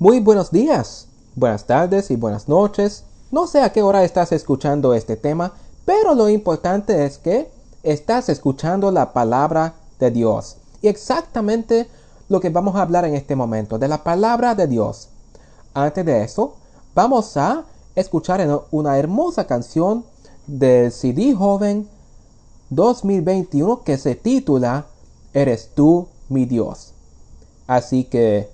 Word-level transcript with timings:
Muy 0.00 0.18
buenos 0.18 0.50
días, 0.50 1.06
buenas 1.36 1.66
tardes 1.66 2.10
y 2.10 2.16
buenas 2.16 2.48
noches. 2.48 3.04
No 3.30 3.46
sé 3.46 3.60
a 3.60 3.70
qué 3.70 3.80
hora 3.80 4.02
estás 4.02 4.32
escuchando 4.32 4.92
este 4.92 5.14
tema, 5.14 5.52
pero 5.84 6.16
lo 6.16 6.28
importante 6.28 7.06
es 7.06 7.18
que 7.18 7.48
estás 7.84 8.28
escuchando 8.28 8.90
la 8.90 9.12
palabra 9.12 9.74
de 10.00 10.10
Dios. 10.10 10.56
Y 10.82 10.88
exactamente 10.88 11.86
lo 12.28 12.40
que 12.40 12.50
vamos 12.50 12.74
a 12.74 12.82
hablar 12.82 13.04
en 13.04 13.14
este 13.14 13.36
momento, 13.36 13.78
de 13.78 13.86
la 13.86 14.02
palabra 14.02 14.56
de 14.56 14.66
Dios. 14.66 15.10
Antes 15.74 16.04
de 16.04 16.24
eso, 16.24 16.56
vamos 16.92 17.36
a 17.36 17.62
escuchar 17.94 18.64
una 18.72 18.98
hermosa 18.98 19.46
canción 19.46 20.04
del 20.48 20.90
CD 20.90 21.36
Joven 21.36 21.88
2021 22.70 23.84
que 23.84 23.96
se 23.96 24.16
titula 24.16 24.86
Eres 25.32 25.70
tú 25.72 26.08
mi 26.28 26.46
Dios. 26.46 26.94
Así 27.68 28.02
que 28.02 28.53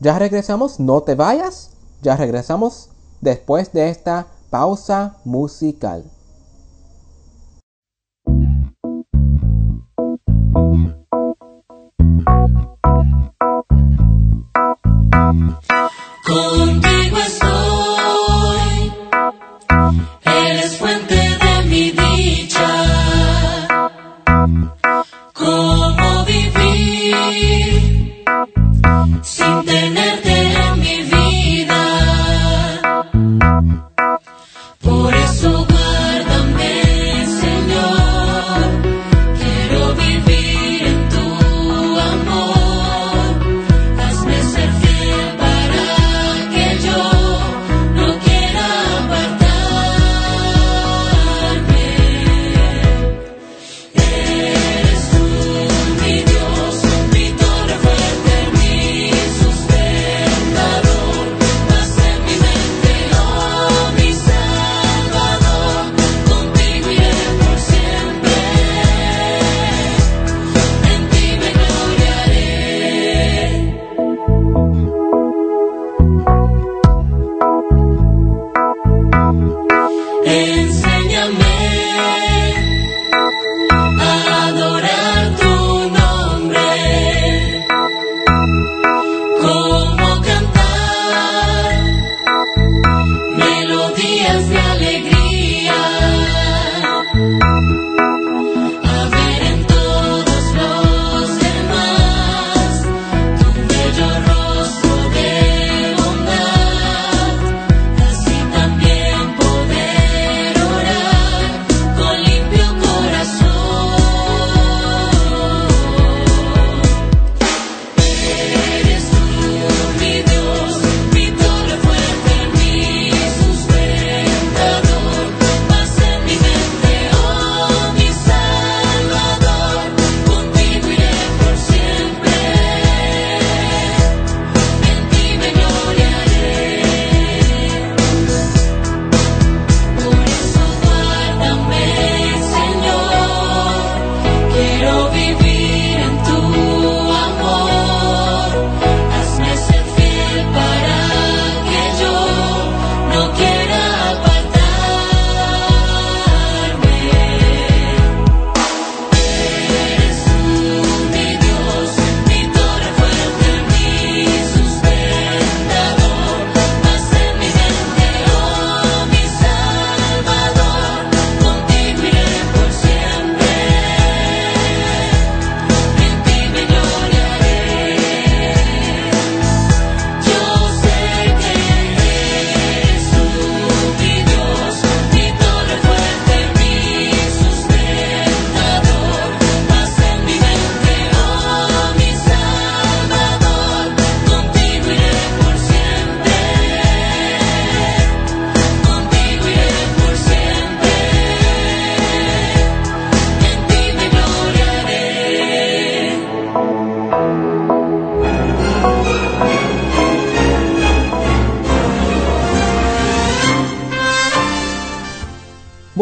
ya 0.00 0.18
regresamos, 0.18 0.80
no 0.80 1.02
te 1.02 1.14
vayas, 1.14 1.70
ya 2.02 2.16
regresamos 2.16 2.90
después 3.20 3.72
de 3.72 3.88
esta 3.88 4.26
pausa 4.50 5.16
musical. 5.24 6.04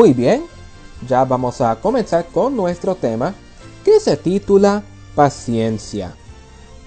Muy 0.05 0.13
bien, 0.13 0.45
ya 1.09 1.25
vamos 1.25 1.63
a 1.63 1.77
comenzar 1.77 2.27
con 2.27 2.55
nuestro 2.55 2.95
tema 2.95 3.33
que 3.83 3.99
se 3.99 4.19
titula 4.19 4.83
Paciencia. 5.15 6.15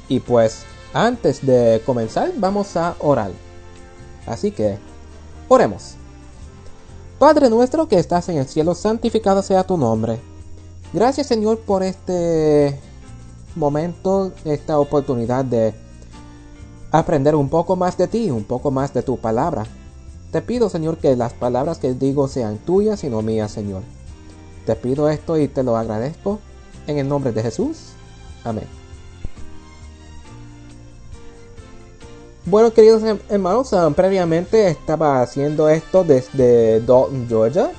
Y 0.07 0.19
pues 0.19 0.65
antes 0.93 1.43
de 1.43 1.81
comenzar 1.83 2.31
vamos 2.37 2.77
a 2.77 2.95
orar. 2.99 3.31
Así 4.27 4.51
que, 4.51 4.77
oremos. 5.47 5.95
Padre 7.17 7.49
nuestro 7.49 7.87
que 7.87 7.97
estás 7.97 8.29
en 8.29 8.37
el 8.37 8.47
cielo, 8.47 8.75
santificado 8.75 9.41
sea 9.41 9.63
tu 9.63 9.77
nombre. 9.77 10.19
Gracias 10.93 11.25
Señor 11.25 11.61
por 11.61 11.81
este 11.81 12.79
momento, 13.55 14.31
esta 14.45 14.77
oportunidad 14.77 15.43
de 15.43 15.73
aprender 16.91 17.33
un 17.33 17.49
poco 17.49 17.75
más 17.75 17.97
de 17.97 18.07
ti, 18.07 18.29
un 18.29 18.43
poco 18.43 18.69
más 18.69 18.93
de 18.93 19.01
tu 19.01 19.17
palabra. 19.17 19.65
Te 20.31 20.41
pido, 20.41 20.69
Señor, 20.69 20.97
que 20.97 21.15
las 21.15 21.33
palabras 21.33 21.77
que 21.77 21.93
digo 21.93 22.27
sean 22.27 22.57
tuyas 22.57 23.03
y 23.03 23.09
no 23.09 23.21
mías, 23.21 23.51
Señor. 23.51 23.81
Te 24.65 24.75
pido 24.75 25.09
esto 25.09 25.37
y 25.37 25.47
te 25.47 25.63
lo 25.63 25.77
agradezco 25.77 26.39
en 26.87 26.97
el 26.97 27.07
nombre 27.07 27.31
de 27.31 27.41
Jesús. 27.41 27.77
Amén. 28.43 28.65
Bueno, 32.45 32.71
queridos 32.71 33.03
hermanos, 33.29 33.73
ah, 33.73 33.89
previamente 33.93 34.69
estaba 34.69 35.21
haciendo 35.21 35.67
esto 35.67 36.05
desde 36.05 36.79
Dalton, 36.79 37.25
Georgia, 37.27 37.71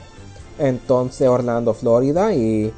entonces 0.58 1.26
Orlando, 1.26 1.72
Florida 1.72 2.34
y 2.34 2.72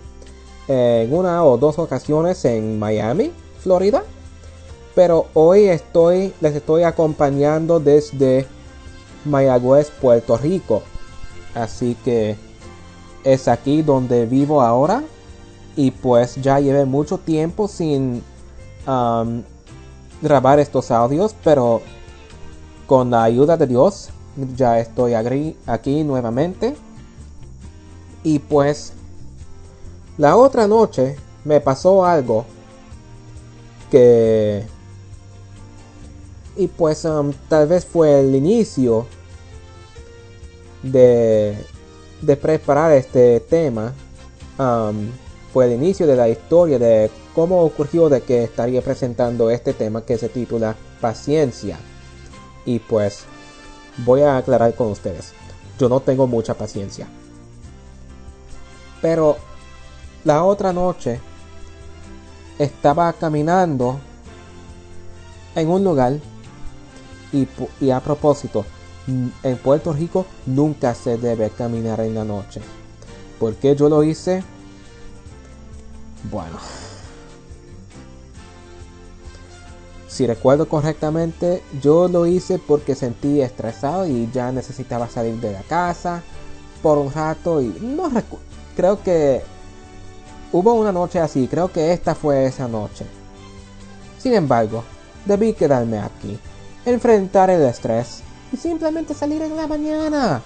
en 0.69 1.13
una 1.13 1.45
o 1.45 1.59
dos 1.59 1.81
ocasiones 1.81 2.45
en 2.45 2.79
Miami, 2.79 3.33
Florida. 3.61 4.05
Pero 4.95 5.27
hoy 5.35 5.67
les 6.41 6.55
estoy 6.55 6.83
acompañando 6.85 7.81
desde 7.81 8.47
Mayagüez, 9.25 9.91
Puerto 9.91 10.37
Rico. 10.37 10.83
Así 11.55 11.97
que 12.05 12.37
es 13.25 13.49
aquí 13.49 13.83
donde 13.83 14.27
vivo 14.27 14.63
ahora. 14.63 15.03
Y 15.77 15.91
pues 15.91 16.37
ya 16.37 16.61
llevé 16.61 16.85
mucho 16.85 17.19
tiempo 17.19 17.69
sin 17.69 18.23
um, 18.87 19.43
grabar 20.23 20.59
estos 20.59 20.91
audios. 20.91 21.35
Pero 21.45 21.83
con 22.87 23.11
la 23.11 23.25
ayuda 23.25 23.57
de 23.57 23.67
Dios 23.67 24.11
ya 24.57 24.79
estoy 24.79 25.15
aquí 25.15 26.05
nuevamente. 26.05 26.77
Y 28.23 28.39
pues 28.39 28.93
la 30.19 30.37
otra 30.37 30.67
noche 30.67 31.17
me 31.45 31.61
pasó 31.61 32.05
algo 32.05 32.45
que... 33.91 34.67
Y 36.61 36.69
pues 36.69 37.07
um, 37.07 37.33
tal 37.49 37.67
vez 37.67 37.87
fue 37.87 38.21
el 38.21 38.35
inicio 38.35 39.07
de, 40.83 41.57
preparar 42.39 42.93
este 42.93 43.41
tema. 43.41 43.95
Um, 44.59 45.09
fue 45.55 45.65
el 45.65 45.73
inicio 45.73 46.07
de 46.07 46.17
la 46.17 46.29
historia 46.29 46.79
de 46.79 47.11
cómo 47.35 47.63
ocurrió 47.63 48.11
de 48.11 48.21
que 48.21 48.45
estaría 48.45 48.83
presentando 48.83 49.49
este 49.49 49.73
tema 49.73 50.05
que 50.05 50.19
se 50.19 50.29
titula 50.29 50.77
Paciencia. 51.01 51.79
Y 52.67 52.79
pues 52.79 53.21
voy 54.05 54.21
a 54.21 54.37
aclarar 54.37 54.75
con 54.75 54.89
ustedes. 54.89 55.33
Yo 55.79 55.89
no 55.89 56.01
tengo 56.01 56.27
mucha 56.27 56.53
paciencia. 56.53 57.09
Pero 59.01 59.39
la 60.25 60.45
otra 60.45 60.75
noche 60.75 61.23
estaba 62.59 63.11
caminando 63.15 63.99
en 65.55 65.71
un 65.71 65.83
lugar 65.83 66.21
y, 67.33 67.91
a 67.91 68.01
propósito, 68.01 68.65
en 69.07 69.57
Puerto 69.59 69.93
Rico 69.93 70.27
nunca 70.47 70.95
se 70.95 71.19
debe 71.19 71.51
caminar 71.51 72.01
en 72.01 72.15
la 72.15 72.25
noche. 72.25 72.61
¿Por 73.39 73.55
qué 73.55 73.75
yo 73.75 73.89
lo 73.89 74.03
hice? 74.03 74.45
Bueno. 76.31 76.59
Si 80.09 80.27
recuerdo 80.27 80.69
correctamente, 80.69 81.63
yo 81.81 82.09
lo 82.09 82.27
hice 82.27 82.59
porque 82.59 82.95
sentí 82.95 83.41
estresado 83.41 84.07
y 84.07 84.29
ya 84.33 84.53
necesitaba 84.53 85.09
salir 85.09 85.37
de 85.37 85.53
la 85.53 85.63
casa 85.63 86.23
por 86.83 86.99
un 86.99 87.13
rato 87.13 87.63
y 87.63 87.75
no 87.81 88.11
creo 88.77 89.03
que 89.03 89.43
hubo 90.53 90.75
una 90.75 90.93
noche 90.93 91.21
así, 91.21 91.47
creo 91.49 91.73
que 91.73 91.93
esta 91.93 92.15
fue 92.15 92.45
esa 92.45 92.69
noche. 92.69 93.07
Sin 94.19 94.35
embargo, 94.35 94.85
debí 95.25 95.55
quedarme 95.55 95.99
aquí, 95.99 96.39
enfrentar 96.85 97.51
el 97.51 97.63
estrés 97.63 98.23
y 98.53 98.57
simplemente 98.57 99.15
salir 99.15 99.43
en 99.43 99.57
la 99.57 99.67
mañana. 99.67 100.43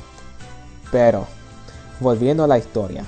Pero, 0.91 1.27
volviendo 2.01 2.45
a 2.45 2.49
la 2.49 2.59
historia, 2.59 3.05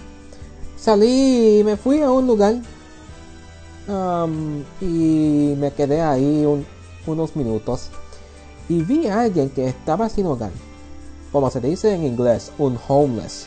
salí 0.77 1.61
y 1.61 1.65
me 1.65 1.77
fui 1.77 2.01
a 2.03 2.11
un 2.11 2.27
lugar 2.27 2.55
y 4.81 5.55
me 5.59 5.73
quedé 5.77 6.01
ahí 6.03 6.45
un- 6.45 6.67
unos 7.07 7.37
minutos 7.37 7.89
y 8.69 8.83
vi 8.83 9.07
a 9.07 9.21
alguien 9.23 9.49
que 9.51 9.69
estaba 9.69 10.09
sin 10.09 10.27
hogar, 10.27 10.51
como 11.31 11.51
se 11.51 11.61
dice 11.61 11.95
en 11.95 12.05
inglés, 12.05 12.51
un 12.59 12.79
homeless 12.89 13.47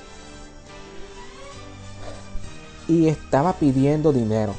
y 2.88 3.08
estaba 3.08 3.54
pidiendo 3.54 4.14
dinero. 4.14 4.56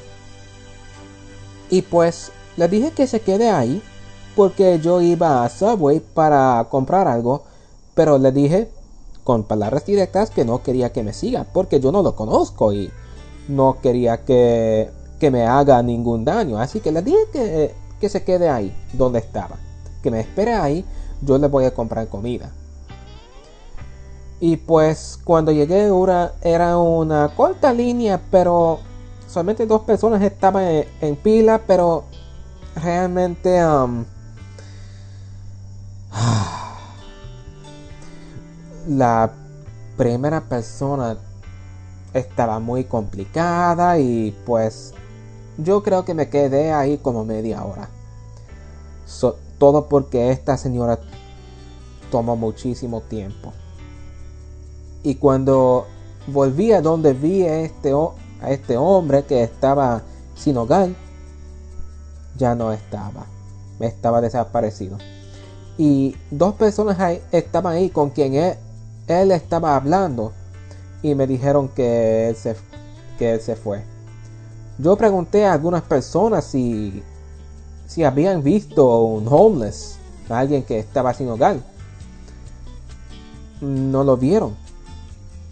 Y 1.71 1.83
pues 1.83 2.31
le 2.57 2.69
dije 2.69 2.91
que 2.93 3.07
se 3.07 3.21
quede 3.21 3.51
ahí 3.51 3.83
porque 4.37 4.79
yo 4.81 5.01
iba 5.01 5.45
a 5.45 5.49
Subway 5.49 6.01
para 6.01 6.67
comprar 6.71 7.09
algo, 7.09 7.43
pero 7.95 8.19
le 8.19 8.33
dije 8.33 8.71
con 9.25 9.45
palabras 9.45 9.85
directas 9.85 10.31
que 10.31 10.45
no 10.45 10.63
quería 10.63 10.93
que 10.93 11.03
me 11.03 11.13
siga 11.13 11.45
porque 11.53 11.81
yo 11.81 11.93
no 11.93 12.03
lo 12.03 12.17
conozco 12.17 12.73
y 12.73 12.91
no 13.49 13.79
quería 13.83 14.25
que, 14.25 14.91
que 15.19 15.31
me 15.31 15.47
haga 15.47 15.83
ningún 15.83 16.25
daño. 16.25 16.59
Así 16.59 16.81
que 16.81 16.93
le 16.93 17.03
dije 17.03 17.19
que, 17.33 17.75
que 18.01 18.09
se 18.09 18.25
quede 18.25 18.49
ahí 18.49 18.75
donde 18.93 19.19
estaba, 19.19 19.57
que 20.03 20.11
me 20.11 20.21
espere 20.21 20.55
ahí, 20.55 20.85
yo 21.23 21.39
le 21.39 21.49
voy 21.49 21.65
a 21.65 21.75
comprar 21.75 22.09
comida. 22.09 22.51
Y 24.41 24.57
pues 24.57 25.19
cuando 25.23 25.53
llegué 25.53 25.91
era, 26.43 26.79
una 26.79 27.29
corta 27.37 27.75
línea, 27.75 28.21
pero 28.31 28.79
solamente 29.29 29.67
dos 29.67 29.83
personas 29.83 30.23
estaban 30.23 30.65
en, 30.65 30.85
en 31.03 31.17
pila, 31.17 31.61
pero 31.67 32.05
realmente 32.75 33.65
um, 33.67 34.05
la 38.89 39.33
primera 39.97 40.43
persona 40.43 41.17
estaba 42.15 42.59
muy 42.59 42.85
complicada 42.85 43.99
y 43.99 44.37
pues 44.45 44.95
yo 45.59 45.83
creo 45.83 46.05
que 46.05 46.15
me 46.15 46.29
quedé 46.29 46.73
ahí 46.73 46.99
como 46.99 47.25
media 47.25 47.65
hora. 47.65 47.89
Todo 49.59 49.89
porque 49.89 50.31
esta 50.31 50.57
señora 50.57 50.99
tomó 52.11 52.35
muchísimo 52.35 53.03
tiempo. 53.03 53.53
Y 55.03 55.17
cuando 55.17 55.87
volví 56.27 56.73
a 56.73 56.81
donde 56.81 57.13
vi 57.13 57.43
a 57.43 57.61
este, 57.61 57.93
a 57.93 58.51
este 58.51 58.77
hombre 58.77 59.25
que 59.25 59.43
estaba 59.43 60.03
sin 60.35 60.57
hogar, 60.57 60.91
ya 62.37 62.55
no 62.55 62.73
estaba. 62.73 63.27
Estaba 63.81 64.23
desaparecido. 64.23 64.97
Y 65.81 66.15
dos 66.31 66.55
personas 66.57 66.99
estaban 67.33 67.75
ahí 67.75 67.89
con 67.89 68.11
quien 68.11 68.35
él, 68.35 68.55
él 69.09 69.33
estaba 69.33 69.77
hablando 69.77 70.33
y 71.03 71.15
me 71.15 71.27
dijeron 71.27 71.69
que 71.69 72.29
él, 72.29 72.37
se, 72.37 72.55
que 73.19 73.33
él 73.33 73.41
se 73.41 73.57
fue. 73.57 73.83
Yo 74.77 74.97
pregunté 74.97 75.47
a 75.47 75.55
algunas 75.55 75.83
personas 75.83 76.45
si, 76.45 77.03
si 77.87 78.05
habían 78.05 78.43
visto 78.43 79.05
un 79.05 79.27
homeless, 79.27 79.97
alguien 80.29 80.63
que 80.65 80.79
estaba 80.79 81.15
sin 81.15 81.31
hogar. 81.31 81.57
No 83.63 84.05
lo 84.05 84.19
vieron 84.19 84.55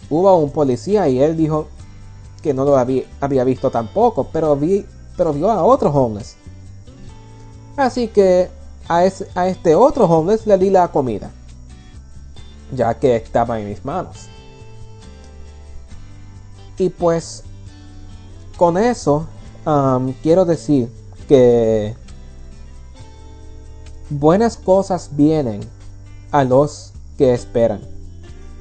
hubo 0.09 0.35
un 0.37 0.51
policía 0.51 1.07
y 1.07 1.21
él 1.21 1.37
dijo 1.37 1.67
que 2.41 2.53
no 2.53 2.65
lo 2.65 2.77
había, 2.77 3.03
había 3.21 3.43
visto 3.43 3.69
tampoco, 3.69 4.27
pero, 4.31 4.55
vi, 4.55 4.85
pero 5.15 5.33
vio 5.33 5.51
a 5.51 5.63
otro 5.63 5.89
homeless. 5.89 6.35
Así 7.77 8.07
que 8.07 8.49
a, 8.89 9.05
este 9.05 9.75
otro 9.75 10.05
homeless 10.05 10.47
le 10.47 10.57
di 10.57 10.71
la 10.71 10.87
comida, 10.89 11.31
ya 12.75 12.95
que 12.95 13.15
estaba 13.15 13.59
en 13.59 13.69
mis 13.69 13.85
manos. 13.85 14.27
Y 16.77 16.89
pues 16.89 17.43
con 18.57 18.77
eso 18.77 19.27
quiero 20.23 20.43
decir 20.43 20.89
que 21.27 21.95
buenas 24.09 24.57
cosas 24.57 25.09
vienen 25.11 25.61
a 26.31 26.43
los 26.43 26.93
que 27.17 27.33
esperan. 27.33 27.81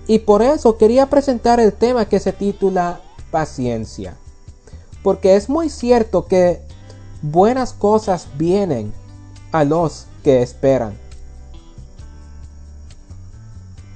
Y 0.06 0.20
por 0.20 0.42
eso 0.42 0.76
quería 0.76 1.06
presentar 1.06 1.58
el 1.58 1.73
tema 1.73 2.06
que 2.06 2.20
se 2.20 2.32
titula 2.32 3.00
Paciencia. 3.30 4.16
Porque 5.02 5.37
es 5.37 5.49
muy 5.49 5.70
cierto 5.70 6.26
que 6.26 6.61
buenas 7.23 7.73
cosas 7.73 8.26
vienen 8.37 8.92
a 9.52 9.64
los 9.64 10.07
que 10.22 10.42
esperan. 10.42 10.96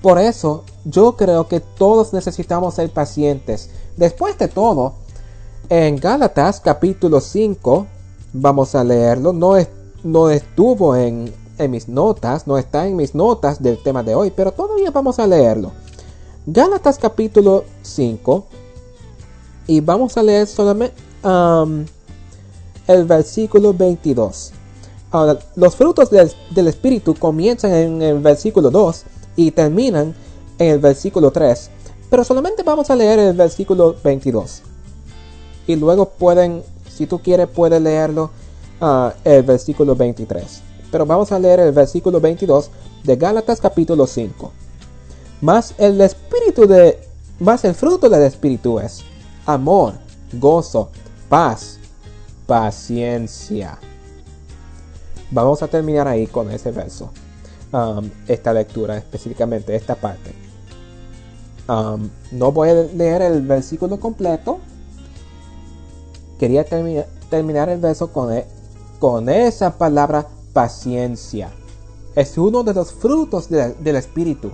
Por 0.03 0.19
eso 0.19 0.65
yo 0.85 1.17
creo 1.17 1.47
que 1.49 1.61
todos 1.61 2.13
necesitamos 2.13 2.75
ser 2.75 2.91
pacientes. 2.91 3.71
Después 3.97 4.37
de 4.39 4.49
todo, 4.49 4.95
en 5.69 5.97
Gálatas 5.97 6.61
capítulo 6.61 7.21
5, 7.21 7.87
vamos 8.33 8.75
a 8.75 8.83
leerlo, 8.83 9.33
no, 9.33 9.57
es- 9.57 9.69
no 10.03 10.29
estuvo 10.31 10.97
en, 10.97 11.33
en 11.59 11.71
mis 11.71 11.89
notas, 11.89 12.47
no 12.49 12.59
está 12.59 12.87
en 12.89 12.97
mis 12.97 13.15
notas 13.15 13.63
del 13.63 13.81
tema 13.83 14.03
de 14.03 14.15
hoy, 14.17 14.33
pero 14.35 14.51
todavía 14.53 14.91
vamos 14.91 15.19
a 15.21 15.27
leerlo. 15.27 15.71
Gálatas 16.47 16.99
capítulo 16.99 17.65
5 17.83 18.45
y 19.69 19.81
vamos 19.81 20.17
a 20.17 20.23
leer 20.25 20.49
solamente 20.49 20.97
el 22.89 23.05
versículo 23.05 23.73
22. 23.73 24.53
Ahora, 25.13 25.39
los 25.57 25.77
frutos 25.77 26.09
del, 26.11 26.67
Espíritu 26.67 27.15
comienzan 27.15 27.75
en 27.75 28.03
el 28.03 28.19
versículo 28.19 28.71
2 28.71 29.05
y 29.37 29.51
terminan 29.51 30.15
en 30.59 30.71
el 30.71 30.79
versículo 30.79 31.31
3, 31.31 31.71
pero 32.09 32.25
solamente 32.25 32.63
vamos 32.63 32.89
a 32.91 32.97
leer 32.97 33.19
el 33.19 33.37
versículo 33.37 33.95
22. 34.03 34.63
Y 35.67 35.77
luego 35.77 36.09
pueden, 36.09 36.63
si 36.91 37.07
tú 37.07 37.19
quieres, 37.21 37.47
puedes 37.47 37.81
leerlo 37.83 38.31
ah, 38.81 39.13
el 39.23 39.43
versículo 39.43 39.95
23. 39.95 40.63
Pero 40.91 41.05
vamos 41.05 41.31
a 41.31 41.39
leer 41.39 41.61
el 41.61 41.73
versículo 41.73 42.19
22 42.19 42.71
de 43.05 43.17
Gálatas 43.17 43.61
capítulo 43.61 44.07
5. 44.07 44.51
Más 45.43 45.75
el 45.77 46.01
espíritu 46.01 46.67
de 46.67 46.99
más 47.39 47.65
el 47.65 47.75
fruto 47.75 48.09
del 48.09 48.23
espíritu 48.23 48.79
es 48.79 49.03
amor, 49.45 49.95
gozo, 50.33 50.89
paz, 51.29 51.79
paciencia. 52.47 53.79
Vamos 55.33 55.63
a 55.63 55.69
terminar 55.69 56.07
ahí 56.07 56.27
con 56.27 56.51
ese 56.51 56.71
verso. 56.71 57.11
Um, 57.73 58.11
esta 58.29 58.53
lectura 58.53 58.99
específicamente, 58.99 59.75
esta 59.75 59.95
parte. 59.95 60.35
Um, 61.69 62.11
no 62.33 62.53
voy 62.53 62.69
a 62.69 62.75
leer 62.75 63.23
el 63.23 63.41
versículo 63.43 63.99
completo. 63.99 64.59
Quería 66.39 66.67
termi- 66.69 67.07
terminar 67.31 67.71
el 67.71 67.81
verso 67.81 68.13
con, 68.13 68.33
e- 68.33 68.47
con 68.99 69.29
esa 69.31 69.79
palabra 69.79 70.27
paciencia. 70.53 71.51
Es 72.15 72.37
uno 72.37 72.63
de 72.63 72.75
los 72.75 72.93
frutos 72.93 73.49
de- 73.49 73.73
del 73.75 73.97
Espíritu. 73.97 74.51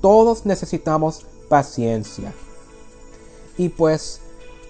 Todos 0.00 0.44
necesitamos 0.46 1.26
paciencia. 1.48 2.32
Y 3.56 3.68
pues 3.68 4.20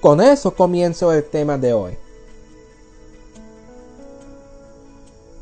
con 0.02 0.20
eso 0.20 0.54
comienzo 0.54 1.10
el 1.12 1.24
tema 1.24 1.56
de 1.56 1.72
hoy. 1.72 1.96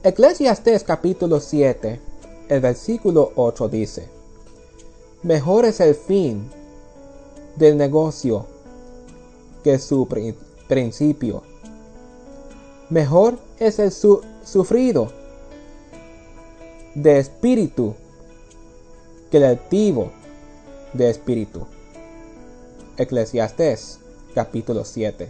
Eclesiastes 0.02 0.85
capítulo 0.85 1.40
7, 1.40 2.00
el 2.49 2.61
versículo 2.61 3.33
8 3.35 3.69
dice, 3.69 4.09
Mejor 5.23 5.64
es 5.64 5.81
el 5.81 5.95
fin 5.95 6.49
del 7.57 7.76
negocio 7.76 8.47
que 9.64 9.78
su 9.78 10.07
pri- 10.07 10.37
principio. 10.69 11.43
Mejor 12.90 13.38
es 13.59 13.78
el 13.81 13.90
su- 13.90 14.23
sufrido 14.45 15.11
de 16.95 17.19
espíritu 17.19 17.95
que 19.31 19.38
el 19.38 19.45
altivo 19.45 20.12
de 20.93 21.11
espíritu. 21.11 21.67
Eclesiastés 22.97 23.99
capítulo 24.35 24.85
7, 24.85 25.28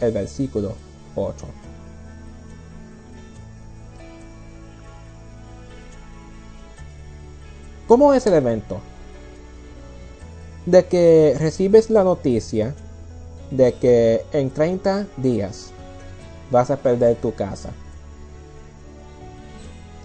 el 0.00 0.12
versículo 0.12 0.72
8. 1.14 1.46
¿Cómo 7.88 8.12
es 8.12 8.26
el 8.26 8.34
evento? 8.34 8.80
De 10.66 10.84
que 10.84 11.34
recibes 11.38 11.88
la 11.88 12.04
noticia 12.04 12.74
de 13.50 13.72
que 13.72 14.26
en 14.32 14.50
30 14.50 15.06
días 15.16 15.70
vas 16.50 16.70
a 16.70 16.76
perder 16.76 17.16
tu 17.16 17.34
casa. 17.34 17.70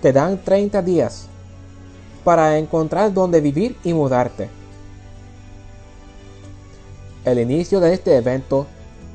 Te 0.01 0.13
dan 0.13 0.41
30 0.41 0.81
días 0.81 1.25
para 2.23 2.57
encontrar 2.57 3.13
dónde 3.13 3.41
vivir 3.41 3.75
y 3.83 3.93
mudarte. 3.93 4.49
El 7.25 7.37
inicio 7.39 7.81
de 7.81 7.93
este 7.93 8.15
evento 8.15 8.65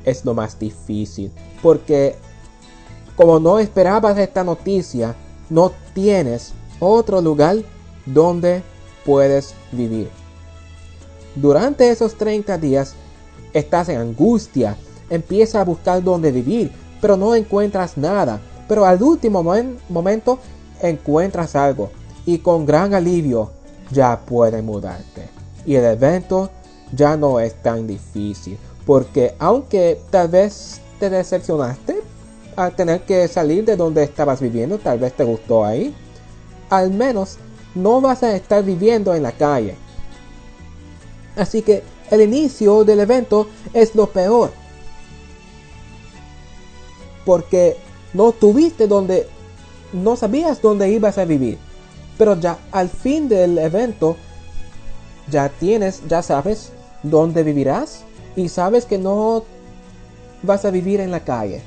es 0.05 0.23
lo 0.25 0.35
más 0.35 0.59
difícil 0.59 1.31
porque 1.63 2.15
como 3.15 3.39
no 3.39 3.57
esperabas 3.57 4.17
esta 4.19 4.43
noticia, 4.43 5.15
no 5.49 5.71
tienes 5.93 6.53
otro 6.79 7.19
lugar 7.19 7.57
donde 8.13 8.63
puedes 9.05 9.53
vivir. 9.71 10.09
Durante 11.35 11.89
esos 11.89 12.15
30 12.15 12.57
días 12.57 12.95
estás 13.53 13.89
en 13.89 13.97
angustia, 13.99 14.75
empiezas 15.09 15.55
a 15.55 15.65
buscar 15.65 16.03
dónde 16.03 16.31
vivir, 16.31 16.71
pero 17.01 17.17
no 17.17 17.35
encuentras 17.35 17.97
nada. 17.97 18.39
Pero 18.67 18.85
al 18.85 19.01
último 19.01 19.43
momen- 19.43 19.77
momento 19.89 20.39
encuentras 20.81 21.55
algo 21.55 21.89
y 22.25 22.39
con 22.39 22.65
gran 22.65 22.93
alivio 22.93 23.51
ya 23.91 24.19
puedes 24.25 24.63
mudarte. 24.63 25.29
Y 25.65 25.75
el 25.75 25.85
evento 25.85 26.49
ya 26.91 27.17
no 27.17 27.39
es 27.39 27.53
tan 27.61 27.87
difícil, 27.87 28.57
porque 28.85 29.35
aunque 29.39 29.99
tal 30.09 30.27
vez 30.27 30.81
te 30.99 31.09
decepcionaste 31.09 32.01
al 32.55 32.75
tener 32.75 33.01
que 33.01 33.27
salir 33.27 33.65
de 33.65 33.75
donde 33.75 34.03
estabas 34.03 34.41
viviendo, 34.41 34.77
tal 34.77 34.99
vez 34.99 35.13
te 35.13 35.23
gustó 35.23 35.63
ahí, 35.65 35.95
al 36.69 36.91
menos 36.91 37.37
no 37.81 38.01
vas 38.01 38.23
a 38.23 38.35
estar 38.35 38.63
viviendo 38.63 39.13
en 39.13 39.23
la 39.23 39.31
calle. 39.31 39.75
Así 41.35 41.61
que 41.61 41.83
el 42.11 42.21
inicio 42.21 42.83
del 42.83 42.99
evento 42.99 43.47
es 43.73 43.95
lo 43.95 44.07
peor. 44.07 44.51
Porque 47.25 47.77
no 48.13 48.31
tuviste 48.31 48.87
donde, 48.87 49.27
no 49.93 50.15
sabías 50.15 50.61
dónde 50.61 50.89
ibas 50.89 51.17
a 51.17 51.25
vivir. 51.25 51.57
Pero 52.17 52.39
ya 52.39 52.57
al 52.71 52.89
fin 52.89 53.29
del 53.29 53.57
evento, 53.57 54.17
ya 55.29 55.49
tienes, 55.49 56.01
ya 56.07 56.21
sabes 56.21 56.71
dónde 57.03 57.43
vivirás 57.43 58.03
y 58.35 58.49
sabes 58.49 58.85
que 58.85 58.97
no 58.97 59.45
vas 60.43 60.65
a 60.65 60.71
vivir 60.71 60.99
en 60.99 61.11
la 61.11 61.21
calle. 61.21 61.61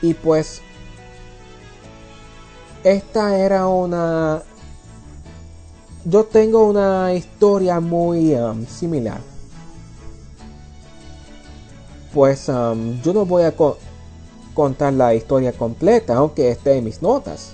Y 0.00 0.14
pues 0.14 0.62
esta 2.84 3.38
era 3.38 3.66
una 3.66 4.42
yo 6.04 6.24
tengo 6.24 6.68
una 6.68 7.12
historia 7.12 7.80
muy 7.80 8.34
um, 8.34 8.64
similar. 8.66 9.20
Pues 12.14 12.48
um, 12.48 13.00
yo 13.02 13.12
no 13.12 13.26
voy 13.26 13.42
a 13.42 13.54
co- 13.54 13.76
contar 14.54 14.92
la 14.94 15.14
historia 15.14 15.52
completa 15.52 16.16
aunque 16.16 16.50
esté 16.50 16.78
en 16.78 16.84
mis 16.84 17.02
notas. 17.02 17.52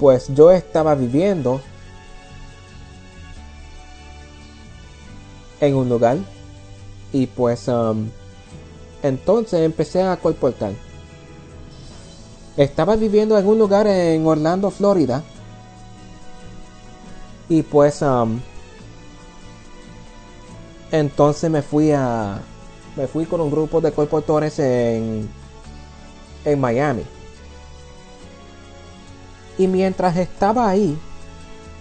Pues 0.00 0.26
yo 0.34 0.50
estaba 0.50 0.96
viviendo 0.96 1.60
en 5.60 5.76
un 5.76 5.88
lugar 5.88 6.16
y 7.12 7.26
pues 7.28 7.68
um, 7.68 8.08
entonces 9.02 9.60
empecé 9.60 10.02
a 10.02 10.16
colportar. 10.16 10.72
Estaba 12.56 12.96
viviendo 12.96 13.38
en 13.38 13.46
un 13.46 13.58
lugar 13.58 13.86
en 13.86 14.26
Orlando, 14.26 14.70
Florida. 14.70 15.22
Y 17.48 17.62
pues 17.62 18.02
um, 18.02 18.40
entonces 20.90 21.50
me 21.50 21.62
fui 21.62 21.92
a 21.92 22.40
me 22.96 23.06
fui 23.06 23.24
con 23.24 23.40
un 23.40 23.50
grupo 23.50 23.80
de 23.80 23.92
colportores 23.92 24.58
en 24.58 25.28
en 26.44 26.60
Miami. 26.60 27.02
Y 29.58 29.66
mientras 29.66 30.16
estaba 30.16 30.68
ahí, 30.68 30.98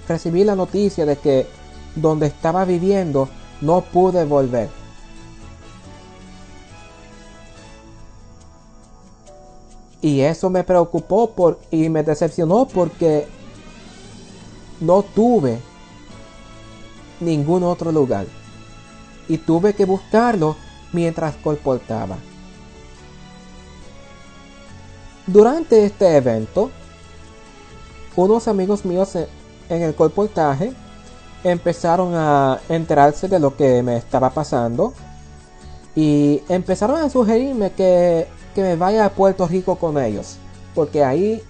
recibí 0.08 0.44
la 0.44 0.56
noticia 0.56 1.06
de 1.06 1.18
que 1.18 1.48
donde 1.96 2.28
estaba 2.28 2.66
viviendo 2.66 3.30
no 3.62 3.82
pude 3.82 4.26
volver. 4.26 4.81
Y 10.02 10.22
eso 10.22 10.50
me 10.50 10.64
preocupó 10.64 11.32
por, 11.32 11.60
y 11.70 11.90
me 11.90 12.04
decepcionó 12.04 12.68
porque 12.68 13.28
no 14.80 15.04
tuve 15.04 15.60
ningún 17.20 17.64
otro 17.64 17.92
lugar. 17.92 18.26
Y 19.28 19.38
tuve 19.38 19.74
que 19.74 19.86
buscarlo 19.86 20.56
mientras 20.92 21.36
colportaba. 21.38 22.18
Durante 25.28 25.86
este 25.86 26.18
evento, 26.18 26.72
unos 28.16 28.48
amigos 28.48 28.84
míos 28.84 29.16
en, 29.16 29.82
el 29.82 29.96
colportaje 29.96 30.74
empezaron 31.44 32.14
a 32.16 32.60
enterarse 32.68 33.28
de 33.28 33.40
lo 33.40 33.56
que 33.56 33.82
me 33.84 33.98
estaba 33.98 34.32
pasando 34.32 34.94
y 35.96 36.42
empezaron 36.50 37.02
a 37.02 37.10
sugerirme 37.10 37.72
que, 37.72 38.28
que 38.54 38.62
me 38.62 38.76
vaya 38.76 39.06
a 39.06 39.10
Puerto 39.10 39.48
Rico 39.48 39.76
con 39.78 39.98
ellos, 39.98 40.38
porque 40.76 41.04
ahí 41.04 41.42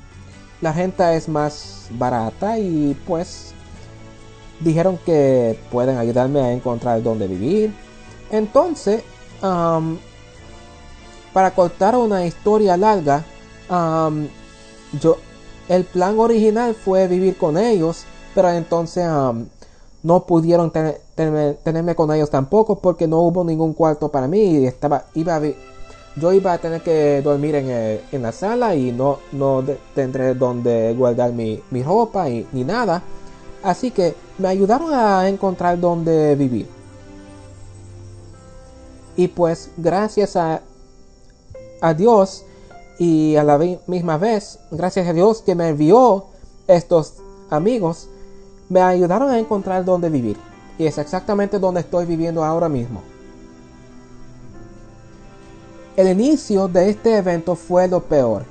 la 0.61 0.71
renta 0.73 1.13
es 1.15 1.27
más 1.27 1.87
barata 1.91 2.57
y 2.59 2.95
pues 3.07 3.53
dijeron 4.59 4.99
que 5.05 5.59
pueden 5.71 5.97
ayudarme 5.97 6.39
a 6.41 6.51
encontrar 6.51 7.01
dónde 7.01 7.27
vivir. 7.27 7.73
Entonces, 8.29 9.03
para 11.33 11.51
cortar 11.55 11.95
una 11.95 12.25
historia 12.25 12.77
larga, 12.77 13.23
yo 15.01 15.17
el 15.69 15.83
plan 15.85 16.19
original 16.19 16.75
fue 16.75 17.07
vivir 17.07 17.37
con 17.37 17.57
ellos, 17.57 18.03
pero 18.35 18.49
entonces 18.51 19.07
no 20.03 20.25
pudieron 20.25 20.71
tener- 20.71 21.01
tener- 21.15 21.55
tenerme 21.63 21.95
con 21.95 22.11
ellos 22.11 22.29
tampoco 22.29 22.79
porque 22.79 23.07
no 23.07 23.19
hubo 23.19 23.43
ningún 23.43 23.73
cuarto 23.73 24.09
para 24.09 24.27
mí 24.27 24.39
y 24.39 24.65
estaba 24.65 25.05
iba 25.13 25.35
a 25.35 25.41
yo 26.15 26.33
iba 26.33 26.53
a 26.53 26.57
tener 26.57 26.81
que 26.81 27.21
dormir 27.21 27.55
en, 27.55 27.69
el- 27.69 28.01
en 28.11 28.21
la 28.21 28.31
sala 28.31 28.75
y 28.75 28.91
no, 28.91 29.19
no 29.31 29.63
tendré 29.95 30.33
donde 30.33 30.93
guardar 30.93 31.31
mi, 31.31 31.61
ropa 31.83 32.29
y, 32.29 32.47
ni 32.51 32.63
nada. 32.63 33.01
Así 33.63 33.91
que 33.91 34.15
me 34.37 34.47
ayudaron 34.47 34.93
a 34.93 35.27
encontrar 35.29 35.79
donde 35.79 36.35
vivir. 36.35 36.67
Y 39.15 39.27
pues 39.27 39.69
gracias 39.77 40.35
a, 40.35 40.61
a 41.81 41.93
Dios 41.93 42.43
y 42.97 43.35
a 43.35 43.43
la 43.43 43.59
misma 43.87 44.17
vez, 44.17 44.59
gracias 44.71 45.07
a 45.07 45.13
Dios 45.13 45.41
que 45.41 45.55
me 45.55 45.69
envió 45.69 46.25
estos 46.67 47.15
amigos, 47.49 48.07
me 48.69 48.81
ayudaron 48.81 49.29
a 49.29 49.39
encontrar 49.39 49.83
dónde 49.85 50.09
vivir. 50.09 50.37
Y 50.77 50.85
es 50.85 50.97
exactamente 50.97 51.59
donde 51.59 51.81
estoy 51.81 52.05
viviendo 52.05 52.43
ahora 52.43 52.69
mismo. 52.69 53.01
El 55.95 56.07
inicio 56.07 56.67
de 56.67 56.89
este 56.89 57.17
evento 57.17 57.55
fue 57.55 57.87
lo 57.87 58.01
peor. 58.01 58.45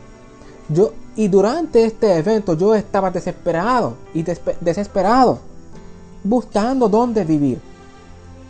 Yo, 0.68 0.92
y 1.16 1.28
durante 1.28 1.85
este 1.85 2.16
evento 2.16 2.54
yo 2.54 2.75
estaba 2.75 3.11
desesperado 3.11 3.94
y 4.14 4.23
desesperado, 4.61 5.38
buscando 6.23 6.88
dónde 6.88 7.25
vivir. 7.25 7.61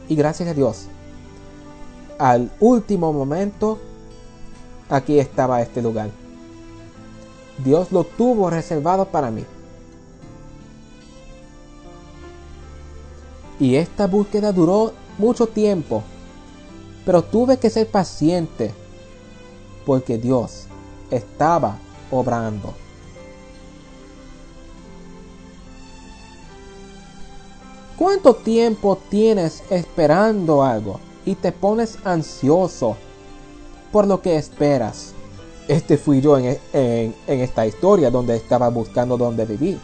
Y 0.08 0.16
gracias 0.16 0.48
a 0.48 0.54
Dios, 0.54 0.86
al 2.18 2.50
último 2.60 3.12
momento, 3.12 3.78
aquí 4.88 5.18
estaba 5.18 5.62
este 5.62 5.80
lugar. 5.80 6.10
Dios 7.64 7.92
lo 7.92 8.04
tuvo 8.04 8.50
reservado 8.50 9.06
para 9.06 9.30
mí. 9.30 9.44
Y 13.58 13.76
esta 13.76 14.06
búsqueda 14.06 14.52
duró 14.52 14.92
mucho 15.18 15.46
tiempo, 15.46 16.02
pero 17.04 17.22
tuve 17.22 17.58
que 17.58 17.68
ser 17.70 17.86
paciente 17.86 18.74
porque 19.84 20.18
Dios 20.18 20.64
estaba 21.10 21.76
obrando. 22.10 22.74
¿Cuánto 27.96 28.34
tiempo 28.34 28.98
tienes 29.10 29.62
esperando 29.70 30.62
algo 30.62 31.00
y 31.26 31.34
te 31.34 31.52
pones 31.52 31.98
ansioso 32.04 32.96
por 33.92 34.06
lo 34.06 34.22
que 34.22 34.36
esperas? 34.36 35.12
Este 35.68 35.98
fui 35.98 36.20
yo 36.20 36.38
en, 36.38 36.58
en- 36.72 37.14
esta 37.26 37.66
historia 37.66 38.10
donde 38.10 38.36
estaba 38.36 38.68
buscando 38.70 39.16
dónde 39.18 39.44
vivir. 39.44 39.78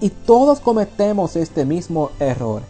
Y 0.00 0.10
todos 0.10 0.60
cometemos 0.60 1.34
este 1.36 1.64
mismo 1.64 2.10
error. 2.20 2.62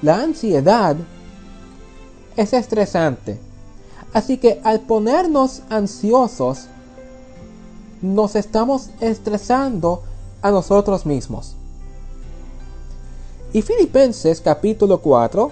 La 0.00 0.22
ansiedad 0.22 0.96
es 2.36 2.52
estresante. 2.52 3.38
Así 4.12 4.38
que 4.38 4.60
al 4.64 4.80
ponernos 4.80 5.62
ansiosos, 5.68 6.68
nos 8.02 8.36
estamos 8.36 8.90
estresando 9.00 10.02
a 10.42 10.50
nosotros 10.50 11.06
mismos. 11.06 11.56
Y 13.52 13.62
Filipenses 13.62 14.40
capítulo 14.40 15.00
4 15.00 15.50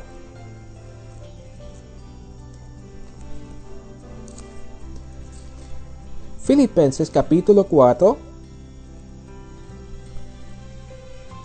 Filipenses 6.42 7.08
capítulo 7.08 7.64
4 7.64 8.18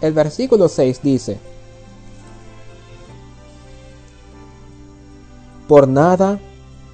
el 0.01 0.13
versículo 0.13 0.67
6 0.67 1.01
dice 1.01 1.39
Por 5.69 5.87
nada 5.87 6.39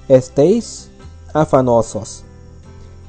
estéis 0.06 0.90
afanosos, 1.32 2.24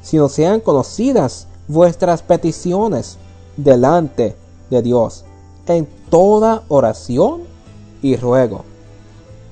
sino 0.01 0.29
sean 0.29 0.61
conocidas 0.61 1.45
vuestras 1.67 2.21
peticiones 2.21 3.17
delante 3.57 4.37
de 4.69 4.81
Dios 4.81 5.25
en 5.67 5.85
toda 6.09 6.63
oración 6.69 7.41
y 8.01 8.15
ruego, 8.15 8.63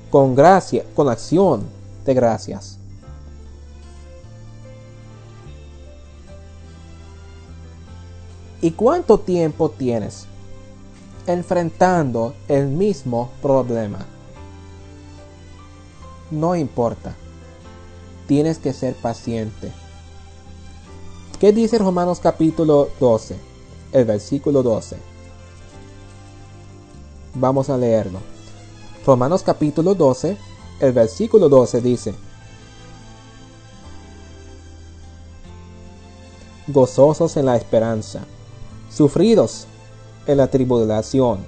con 0.08 0.34
gracia, 0.34 0.86
con 0.94 1.10
acción 1.10 1.64
de 2.06 2.14
gracias. 2.14 2.78
¿Y 8.62 8.70
cuánto 8.70 9.18
tiempo 9.18 9.68
tienes 9.68 10.24
enfrentando 11.26 12.32
el 12.48 12.68
mismo 12.68 13.28
problema? 13.42 14.15
No 16.30 16.56
importa. 16.56 17.14
Tienes 18.26 18.58
que 18.58 18.72
ser 18.72 18.94
paciente. 18.94 19.72
¿Qué 21.38 21.52
dice 21.52 21.78
Romanos 21.78 22.18
capítulo 22.20 22.88
12? 22.98 23.36
El 23.92 24.04
versículo 24.04 24.62
12. 24.62 24.96
Vamos 27.34 27.70
a 27.70 27.76
leerlo. 27.76 28.18
Romanos 29.06 29.44
capítulo 29.44 29.94
12, 29.94 30.36
el 30.80 30.92
versículo 30.92 31.48
12 31.48 31.80
dice, 31.80 32.14
Gozosos 36.66 37.36
en 37.36 37.46
la 37.46 37.56
esperanza, 37.56 38.24
sufridos 38.90 39.68
en 40.26 40.38
la 40.38 40.48
tribulación, 40.48 41.38